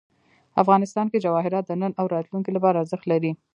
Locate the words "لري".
3.11-3.31